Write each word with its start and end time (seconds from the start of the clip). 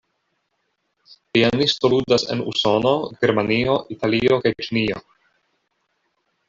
Pianisto 1.37 1.91
ludas 1.93 2.25
en 2.37 2.41
Usono, 2.53 2.95
Germanio, 3.21 3.79
Italio, 3.97 4.43
kaj 4.47 4.57
Ĉinio. 4.69 5.07